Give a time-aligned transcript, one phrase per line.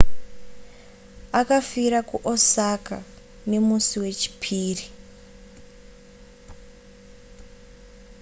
[1.39, 2.95] akafira kuosaka
[3.51, 4.85] nemusi wechipiri